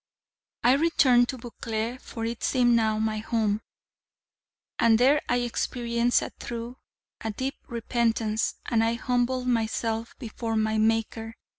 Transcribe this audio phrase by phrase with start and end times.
[0.63, 3.61] I returned to Vauclaire, for it seemed now my home;
[4.79, 6.77] and there I experienced a true,
[7.23, 11.35] a deep repentance; and I humbled myself before my Maker.